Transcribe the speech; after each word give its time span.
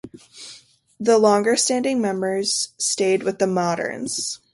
The 0.99 1.19
longer 1.19 1.55
standing 1.55 2.01
members 2.01 2.69
stayed 2.79 3.21
with 3.21 3.37
the 3.37 3.45
Moderns. 3.45 4.39